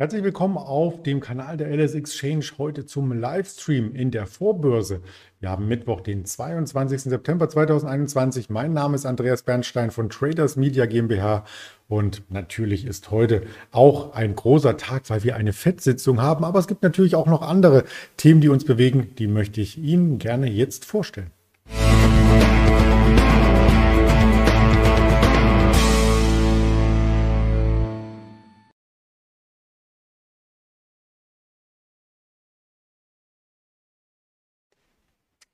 [0.00, 5.00] Herzlich willkommen auf dem Kanal der LS Exchange heute zum Livestream in der Vorbörse.
[5.40, 7.02] Wir haben Mittwoch, den 22.
[7.02, 8.48] September 2021.
[8.48, 11.44] Mein Name ist Andreas Bernstein von Traders Media GmbH
[11.88, 13.42] und natürlich ist heute
[13.72, 16.44] auch ein großer Tag, weil wir eine FED-Sitzung haben.
[16.44, 17.82] Aber es gibt natürlich auch noch andere
[18.16, 19.16] Themen, die uns bewegen.
[19.18, 21.32] Die möchte ich Ihnen gerne jetzt vorstellen.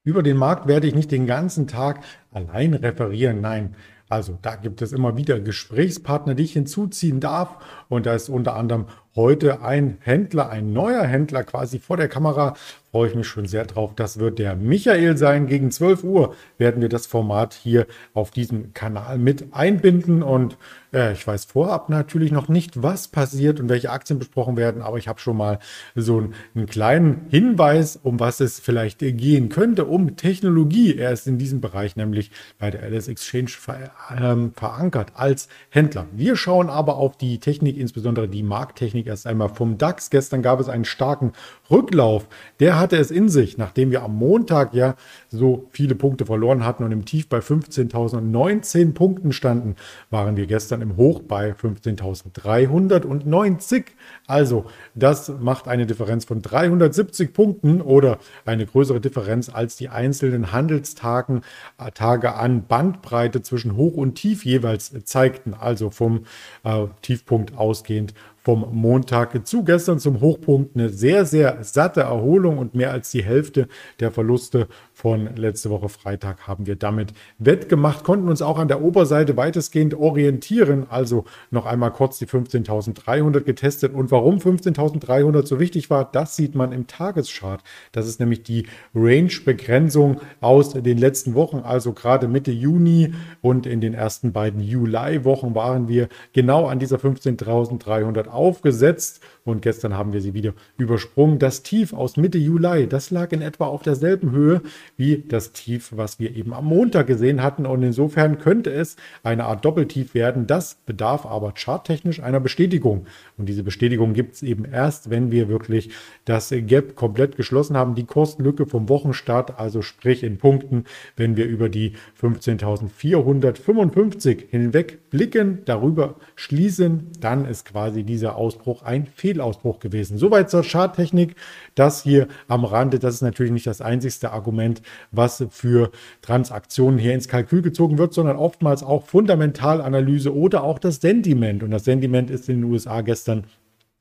[0.07, 3.41] Über den Markt werde ich nicht den ganzen Tag allein referieren.
[3.41, 3.75] Nein,
[4.11, 7.57] also da gibt es immer wieder Gesprächspartner, die ich hinzuziehen darf.
[7.89, 8.85] Und da ist unter anderem
[9.17, 12.55] heute ein Händler, ein neuer Händler quasi vor der Kamera.
[12.91, 13.93] Freue ich mich schon sehr drauf.
[13.97, 15.49] Das wird der Michael sein.
[15.49, 20.23] Gegen 12 Uhr werden wir das Format hier auf diesem Kanal mit einbinden.
[20.23, 20.57] Und
[20.93, 24.97] äh, ich weiß vorab natürlich noch nicht, was passiert und welche Aktien besprochen werden, aber
[24.97, 25.59] ich habe schon mal
[25.97, 30.97] so einen, einen, kleinen Hinweis, um was es vielleicht gehen könnte, um Technologie.
[30.97, 36.07] Er ist in diesem Bereich nämlich bei der LS Exchange ver, ähm, verankert als Händler.
[36.13, 40.11] Wir schauen aber auf die Technik, insbesondere die Markttechnik erst einmal vom DAX.
[40.11, 41.33] Gestern gab es einen starken
[41.71, 42.27] Rücklauf.
[42.61, 44.97] Der hatte es in sich, nachdem wir am Montag ja
[45.29, 49.77] so viele Punkte verloren hatten und im Tief bei 15.019 Punkten standen,
[50.11, 53.85] waren wir gestern im Hoch bei 15.390.
[54.27, 60.51] Also das macht eine Differenz von 370 Punkten oder eine größere Differenz als die einzelnen
[60.53, 61.43] Handelstagen
[61.79, 65.55] äh, Tage an Bandbreite zwischen Hoch und Tief jeweils zeigten.
[65.55, 66.25] Also vom
[66.65, 68.15] äh, Tiefpunkt ausgehend
[68.45, 73.25] vom Montag zu gestern zum Hochpunkt eine sehr, sehr satte Erholung und mehr als die
[73.25, 73.69] Hälfte
[74.01, 78.81] der Verluste von letzte Woche Freitag haben wir damit wettgemacht, konnten uns auch an der
[78.81, 80.87] Oberseite weitestgehend orientieren.
[80.89, 83.93] Also noch einmal kurz die 15.300 getestet.
[83.93, 87.63] Und warum 15.300 so wichtig war, das sieht man im Tageschart.
[87.91, 91.59] Das ist nämlich die Range-Begrenzung aus den letzten Wochen.
[91.59, 96.99] Also gerade Mitte Juni und in den ersten beiden Juli-Wochen waren wir genau an dieser
[96.99, 99.21] 15.300 aufgesetzt.
[99.45, 101.41] Und gestern haben wir sie wieder übersprungen.
[101.41, 104.63] Das Tief aus Mitte Juli, das lag in etwa auf derselben Höhe
[104.97, 107.67] wie das Tief, was wir eben am Montag gesehen hatten.
[107.67, 110.47] Und insofern könnte es eine Art Doppeltief werden.
[110.47, 113.07] Das bedarf aber charttechnisch einer Bestätigung.
[113.37, 115.91] Und diese Bestätigung gibt es eben erst, wenn wir wirklich
[116.25, 117.95] das Gap komplett geschlossen haben.
[117.95, 120.85] Die Kurslücke vom Wochenstart, also sprich in Punkten,
[121.17, 129.07] wenn wir über die 15.455 hinweg blicken, darüber schließen, dann ist quasi dieser Ausbruch ein
[129.07, 130.19] Fehlausbruch gewesen.
[130.19, 131.35] Soweit zur Charttechnik.
[131.75, 134.74] Das hier am Rande, das ist natürlich nicht das einzigste Argument,
[135.11, 135.91] was für
[136.23, 141.63] Transaktionen hier ins Kalkül gezogen wird, sondern oftmals auch Fundamentalanalyse oder auch das Sentiment.
[141.63, 143.45] Und das Sentiment ist in den USA gestern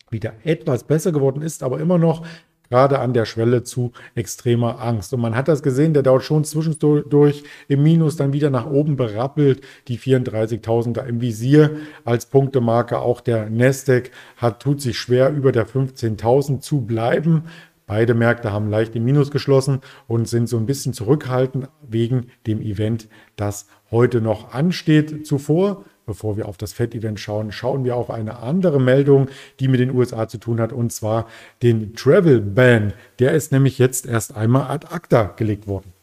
[0.10, 2.24] wieder etwas besser geworden, ist aber immer noch
[2.70, 5.14] gerade an der Schwelle zu extremer Angst.
[5.14, 8.96] Und man hat das gesehen, der dauert schon zwischendurch im Minus dann wieder nach oben
[8.96, 12.98] berappelt, die 34.000er im Visier als Punktemarke.
[12.98, 17.44] Auch der Nasdaq hat, tut sich schwer, über der 15.000 zu bleiben.
[17.86, 22.62] Beide Märkte haben leicht im Minus geschlossen und sind so ein bisschen zurückhaltend wegen dem
[22.62, 25.28] Event, das heute noch ansteht.
[25.28, 29.28] Zuvor bevor wir auf das FED-Event schauen, schauen wir auf eine andere Meldung,
[29.60, 31.28] die mit den USA zu tun hat, und zwar
[31.62, 32.94] den Travel Ban.
[33.20, 35.94] Der ist nämlich jetzt erst einmal ad acta gelegt worden.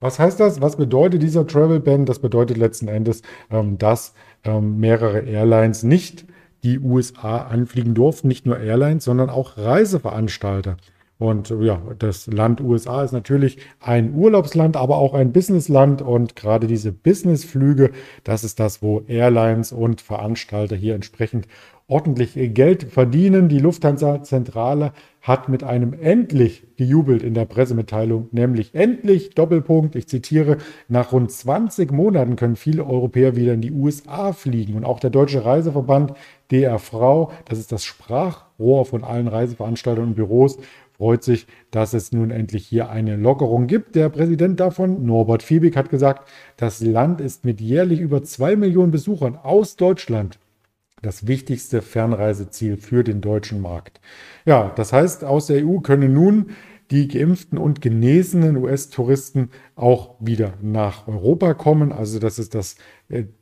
[0.00, 0.60] Was heißt das?
[0.60, 2.06] Was bedeutet dieser Travel Ban?
[2.06, 6.24] Das bedeutet letzten Endes, ähm, dass ähm, mehrere Airlines nicht
[6.62, 10.76] die USA anfliegen durften, nicht nur Airlines, sondern auch Reiseveranstalter.
[11.22, 16.02] Und ja, das Land USA ist natürlich ein Urlaubsland, aber auch ein Businessland.
[16.02, 17.92] Und gerade diese Businessflüge,
[18.24, 21.46] das ist das, wo Airlines und Veranstalter hier entsprechend
[21.92, 23.50] ordentlich Geld verdienen.
[23.50, 29.94] Die Lufthansa-Zentrale hat mit einem endlich gejubelt in der Pressemitteilung, nämlich endlich Doppelpunkt.
[29.94, 30.56] Ich zitiere,
[30.88, 34.74] nach rund 20 Monaten können viele Europäer wieder in die USA fliegen.
[34.74, 36.14] Und auch der Deutsche Reiseverband
[36.50, 40.56] DRV, das ist das Sprachrohr von allen Reiseveranstaltern und Büros,
[40.96, 43.96] freut sich, dass es nun endlich hier eine Lockerung gibt.
[43.96, 46.26] Der Präsident davon, Norbert Fiebig, hat gesagt,
[46.56, 50.38] das Land ist mit jährlich über zwei Millionen Besuchern aus Deutschland
[51.02, 54.00] das wichtigste Fernreiseziel für den deutschen Markt.
[54.46, 56.50] Ja, das heißt, aus der EU können nun
[56.90, 61.90] die geimpften und genesenen US-Touristen auch wieder nach Europa kommen.
[61.90, 62.76] Also das ist das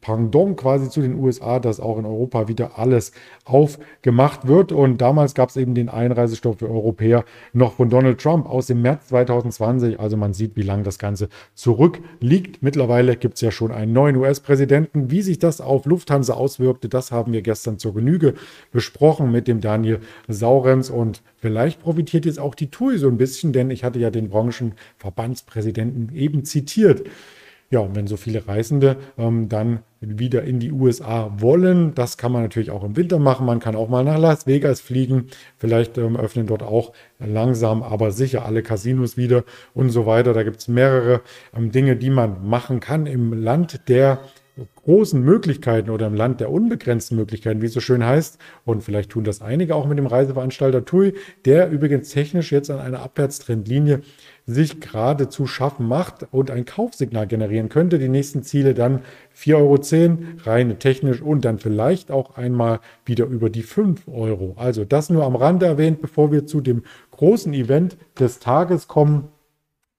[0.00, 3.12] Pendant quasi zu den USA, dass auch in Europa wieder alles
[3.44, 4.72] aufgemacht wird.
[4.72, 8.82] Und damals gab es eben den Einreisestopp für Europäer noch von Donald Trump aus dem
[8.82, 10.00] März 2020.
[10.00, 12.62] Also man sieht, wie lange das Ganze zurückliegt.
[12.62, 15.12] Mittlerweile gibt es ja schon einen neuen US-Präsidenten.
[15.12, 18.34] Wie sich das auf Lufthansa auswirkte, das haben wir gestern zur Genüge
[18.72, 20.90] besprochen mit dem Daniel Saurenz.
[20.90, 24.30] Und vielleicht profitiert jetzt auch die TUI so ein bisschen, denn ich hatte ja den
[24.30, 27.04] Branchenverbandspräsidenten eben zitiert.
[27.72, 32.32] Ja, und wenn so viele Reisende ähm, dann wieder in die USA wollen, das kann
[32.32, 33.46] man natürlich auch im Winter machen.
[33.46, 35.28] Man kann auch mal nach Las Vegas fliegen.
[35.56, 40.32] Vielleicht ähm, öffnen dort auch langsam, aber sicher alle Casinos wieder und so weiter.
[40.32, 41.20] Da gibt es mehrere
[41.56, 44.18] ähm, Dinge, die man machen kann im Land der
[44.82, 48.38] großen Möglichkeiten oder im Land der unbegrenzten Möglichkeiten, wie es so schön heißt.
[48.64, 51.14] Und vielleicht tun das einige auch mit dem Reiseveranstalter TUI,
[51.44, 54.00] der übrigens technisch jetzt an einer Abwärtstrendlinie
[54.50, 57.98] sich gerade zu schaffen macht und ein Kaufsignal generieren könnte.
[57.98, 59.02] Die nächsten Ziele dann
[59.36, 64.54] 4,10 Euro, rein technisch und dann vielleicht auch einmal wieder über die 5 Euro.
[64.56, 69.28] Also das nur am Rande erwähnt, bevor wir zu dem großen Event des Tages kommen.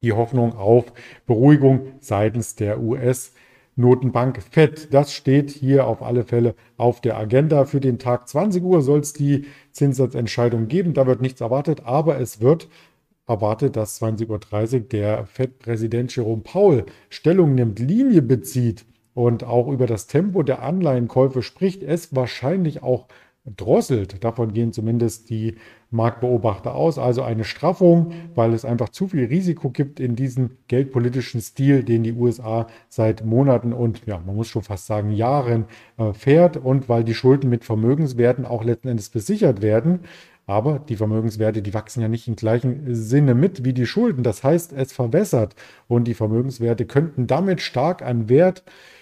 [0.03, 0.85] Die Hoffnung auf
[1.27, 3.33] Beruhigung seitens der US-
[3.75, 4.93] Notenbank FED.
[4.93, 7.65] Das steht hier auf alle Fälle auf der Agenda.
[7.65, 10.93] Für den Tag 20 Uhr soll es die Zinssatzentscheidung geben.
[10.93, 12.67] Da wird nichts erwartet, aber es wird
[13.31, 19.87] erwartet, dass 20.30 Uhr der FED-Präsident Jerome Powell Stellung nimmt, Linie bezieht und auch über
[19.87, 23.07] das Tempo der Anleihenkäufe spricht, es wahrscheinlich auch
[23.45, 24.23] drosselt.
[24.23, 25.55] Davon gehen zumindest die
[25.89, 26.99] Marktbeobachter aus.
[26.99, 32.03] Also eine Straffung, weil es einfach zu viel Risiko gibt in diesem geldpolitischen Stil, den
[32.03, 35.65] die USA seit Monaten und ja, man muss schon fast sagen Jahren
[35.97, 40.01] äh, fährt und weil die Schulden mit Vermögenswerten auch letzten Endes besichert werden.
[40.51, 44.21] Aber die Vermögenswerte, die wachsen ja nicht im gleichen Sinne mit wie die Schulden.
[44.21, 45.55] Das heißt, es verwässert
[45.87, 49.00] und die Vermögenswerte könnten damit stark an Wert äh,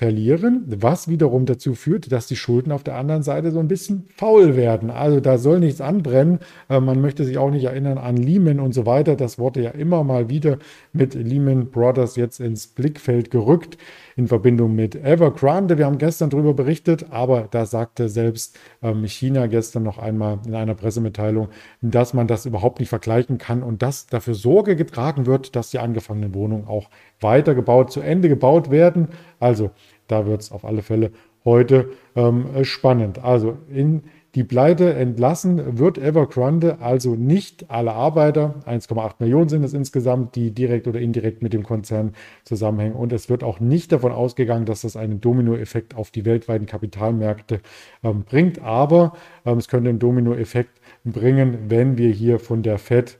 [0.00, 4.06] verlieren, was wiederum dazu führt, dass die Schulden auf der anderen Seite so ein bisschen
[4.16, 4.88] faul werden.
[4.88, 6.38] Also da soll nichts anbrennen.
[6.70, 9.14] Äh, man möchte sich auch nicht erinnern an Lehman und so weiter.
[9.14, 10.56] Das wurde ja immer mal wieder
[10.94, 13.76] mit Lehman Brothers jetzt ins Blickfeld gerückt
[14.16, 15.76] in Verbindung mit Evergrande.
[15.76, 20.54] Wir haben gestern darüber berichtet, aber da sagte selbst ähm, China gestern noch einmal in
[20.54, 21.48] einer Pressemitteilung,
[21.82, 25.78] dass man das überhaupt nicht vergleichen kann und dass dafür Sorge getragen wird, dass die
[25.78, 26.88] angefangenen Wohnungen auch
[27.20, 29.08] weitergebaut, zu Ende gebaut werden.
[29.38, 29.70] Also
[30.08, 31.12] da wird es auf alle Fälle
[31.44, 33.22] heute ähm, spannend.
[33.24, 34.02] Also in
[34.36, 38.54] die Pleite entlassen wird Evergrande also nicht alle Arbeiter.
[38.64, 42.12] 1,8 Millionen sind es insgesamt, die direkt oder indirekt mit dem Konzern
[42.44, 42.94] zusammenhängen.
[42.94, 47.60] Und es wird auch nicht davon ausgegangen, dass das einen Dominoeffekt auf die weltweiten Kapitalmärkte
[48.04, 48.62] ähm, bringt.
[48.62, 49.14] Aber
[49.44, 53.18] ähm, es könnte einen Dominoeffekt bringen, wenn wir hier von der Fed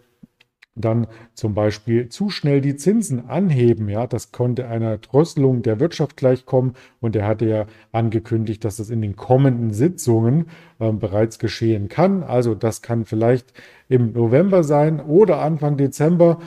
[0.80, 3.88] dann zum Beispiel zu schnell die Zinsen anheben.
[3.88, 8.90] Ja, das konnte einer Drosselung der Wirtschaft gleichkommen und er hatte ja angekündigt, dass das
[8.90, 10.46] in den kommenden Sitzungen
[10.78, 12.22] äh, bereits geschehen kann.
[12.22, 13.52] Also das kann vielleicht
[13.88, 16.38] im November sein oder Anfang Dezember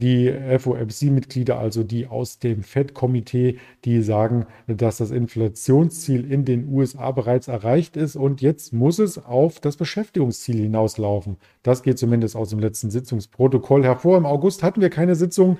[0.00, 7.10] die FOMC-Mitglieder, also die aus dem FED-Komitee, die sagen, dass das Inflationsziel in den USA
[7.10, 11.36] bereits erreicht ist und jetzt muss es auf das Beschäftigungsziel hinauslaufen.
[11.62, 14.16] Das geht zumindest aus dem letzten Sitzungsprotokoll hervor.
[14.16, 15.58] Im August hatten wir keine Sitzung.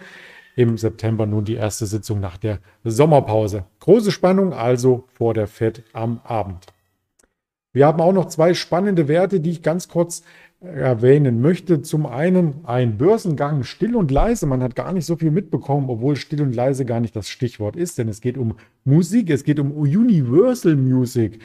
[0.55, 3.65] Im September nun die erste Sitzung nach der Sommerpause.
[3.81, 6.67] Große Spannung also vor der FED am Abend.
[7.73, 10.23] Wir haben auch noch zwei spannende Werte, die ich ganz kurz
[10.63, 11.83] erwähnen möchte.
[11.83, 14.47] Zum einen ein Börsengang still und leise.
[14.47, 17.77] Man hat gar nicht so viel mitbekommen, obwohl still und leise gar nicht das Stichwort
[17.77, 18.55] ist, denn es geht um
[18.85, 21.41] Musik, es geht um Universal Music.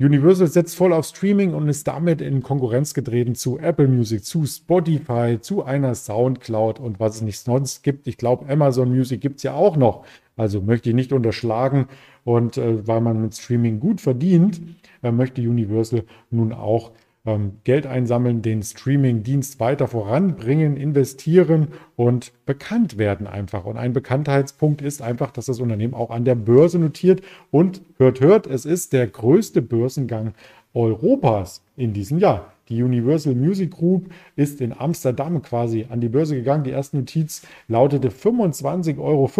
[0.00, 4.46] Universal setzt voll auf Streaming und ist damit in Konkurrenz getreten zu Apple Music, zu
[4.46, 8.06] Spotify, zu einer Soundcloud und was es nicht sonst gibt.
[8.06, 10.04] Ich glaube, Amazon Music gibt es ja auch noch.
[10.36, 11.88] Also möchte ich nicht unterschlagen.
[12.22, 14.60] Und äh, weil man mit Streaming gut verdient,
[15.02, 16.92] äh, möchte Universal nun auch
[17.28, 23.66] ähm, Geld einsammeln, den Streaming-Dienst weiter voranbringen, investieren und bekannt werden einfach.
[23.66, 27.20] Und ein Bekanntheitspunkt ist einfach, dass das Unternehmen auch an der Börse notiert
[27.50, 30.32] und hört, hört, es ist der größte Börsengang
[30.72, 32.52] Europas in diesem Jahr.
[32.70, 36.64] Die Universal Music Group ist in Amsterdam quasi an die Börse gegangen.
[36.64, 39.30] Die erste Notiz lautete 25,05 Euro.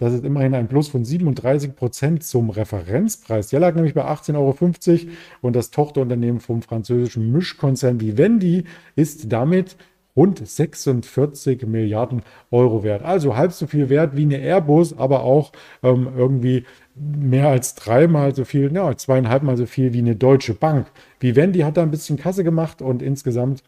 [0.00, 3.48] Das ist immerhin ein Plus von 37 Prozent zum Referenzpreis.
[3.48, 8.64] Der lag nämlich bei 18,50 Euro und das Tochterunternehmen vom französischen Mischkonzern Vivendi
[8.96, 9.76] ist damit
[10.16, 13.02] rund 46 Milliarden Euro wert.
[13.02, 15.52] Also halb so viel wert wie eine Airbus, aber auch
[15.82, 16.64] ähm, irgendwie
[16.94, 20.86] mehr als dreimal so viel, ja, zweieinhalb Mal so viel wie eine Deutsche Bank.
[21.20, 23.62] Vivendi hat da ein bisschen Kasse gemacht und insgesamt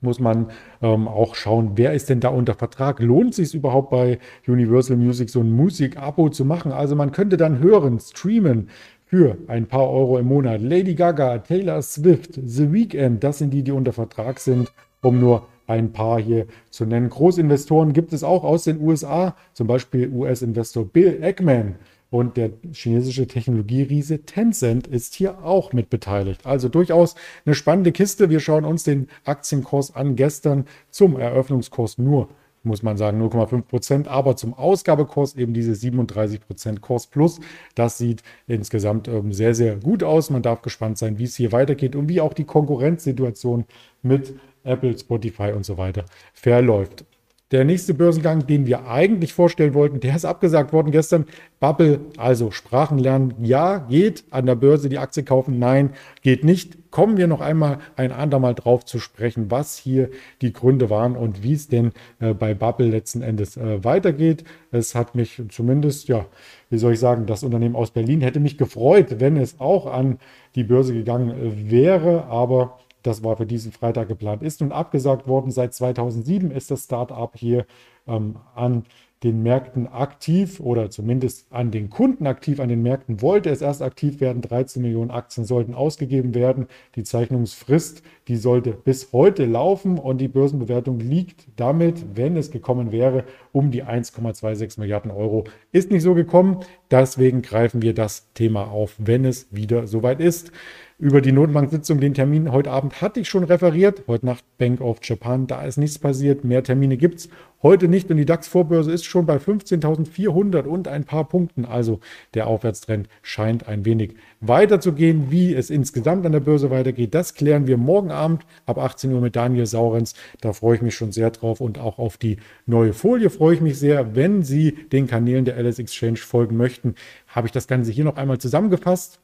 [0.00, 0.50] muss man
[0.82, 3.00] ähm, auch schauen, wer ist denn da unter Vertrag?
[3.00, 6.72] Lohnt sich überhaupt bei Universal Music so ein Musik-Abo zu machen?
[6.72, 8.68] Also man könnte dann hören, streamen
[9.06, 10.60] für ein paar Euro im Monat.
[10.60, 15.46] Lady Gaga, Taylor Swift, The Weeknd, das sind die, die unter Vertrag sind, um nur
[15.66, 17.08] ein paar hier zu nennen.
[17.08, 21.76] Großinvestoren gibt es auch aus den USA, zum Beispiel US-Investor Bill Eggman
[22.10, 26.46] und der chinesische Technologieriese Tencent ist hier auch mit beteiligt.
[26.46, 28.30] Also durchaus eine spannende Kiste.
[28.30, 30.16] Wir schauen uns den Aktienkurs an.
[30.16, 32.28] Gestern zum Eröffnungskurs nur,
[32.62, 37.40] muss man sagen, 0,5 Prozent, aber zum Ausgabekurs eben diese 37 Prozent Kurs plus.
[37.74, 40.30] Das sieht insgesamt ähm, sehr, sehr gut aus.
[40.30, 43.66] Man darf gespannt sein, wie es hier weitergeht und wie auch die Konkurrenzsituation
[44.02, 44.34] mit
[44.64, 47.04] Apple, Spotify und so weiter verläuft.
[47.50, 51.24] Der nächste Börsengang, den wir eigentlich vorstellen wollten, der ist abgesagt worden gestern.
[51.60, 56.76] Bubble, also Sprachen lernen, ja, geht an der Börse die Aktie kaufen, nein, geht nicht.
[56.90, 60.10] Kommen wir noch einmal ein andermal drauf zu sprechen, was hier
[60.42, 64.44] die Gründe waren und wie es denn äh, bei Bubble letzten Endes äh, weitergeht.
[64.70, 66.26] Es hat mich zumindest, ja,
[66.68, 70.18] wie soll ich sagen, das Unternehmen aus Berlin hätte mich gefreut, wenn es auch an
[70.54, 72.78] die Börse gegangen äh, wäre, aber
[73.08, 75.50] das war für diesen Freitag geplant, ist nun abgesagt worden.
[75.50, 77.66] Seit 2007 ist das Startup hier
[78.06, 78.84] ähm, an
[79.24, 82.60] den Märkten aktiv oder zumindest an den Kunden aktiv.
[82.60, 84.42] An den Märkten wollte es erst aktiv werden.
[84.42, 86.68] 13 Millionen Aktien sollten ausgegeben werden.
[86.94, 92.92] Die Zeichnungsfrist, die sollte bis heute laufen und die Börsenbewertung liegt damit, wenn es gekommen
[92.92, 95.44] wäre, um die 1,26 Milliarden Euro.
[95.72, 96.58] Ist nicht so gekommen.
[96.90, 100.52] Deswegen greifen wir das Thema auf, wenn es wieder soweit ist.
[101.00, 104.02] Über die Notenbank-Sitzung, den Termin heute Abend hatte ich schon referiert.
[104.08, 106.44] Heute Nacht Bank of Japan, da ist nichts passiert.
[106.44, 107.28] Mehr Termine gibt es
[107.62, 111.64] heute nicht und die DAX-Vorbörse ist schon bei 15.400 und ein paar Punkten.
[111.64, 112.00] Also
[112.34, 115.30] der Aufwärtstrend scheint ein wenig weiterzugehen.
[115.30, 119.20] Wie es insgesamt an der Börse weitergeht, das klären wir morgen Abend ab 18 Uhr
[119.20, 120.14] mit Daniel Saurenz.
[120.40, 123.60] Da freue ich mich schon sehr drauf und auch auf die neue Folie freue ich
[123.60, 124.14] mich sehr.
[124.14, 126.94] Wenn Sie den Kanälen der LS Exchange folgen möchten,
[127.26, 129.20] habe ich das Ganze hier noch einmal zusammengefasst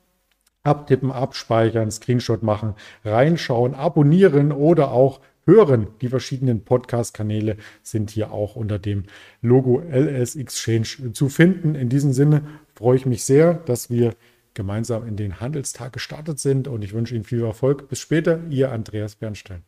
[0.64, 5.88] abtippen, abspeichern, Screenshot machen, reinschauen, abonnieren oder auch hören.
[6.00, 9.04] Die verschiedenen Podcast-Kanäle sind hier auch unter dem
[9.42, 11.75] Logo LS Exchange zu finden.
[11.75, 12.42] In diesem Sinne
[12.75, 14.14] freue ich mich sehr, dass wir
[14.54, 17.88] gemeinsam in den Handelstag gestartet sind und ich wünsche Ihnen viel Erfolg.
[17.88, 19.62] Bis später, Ihr Andreas Bernstein.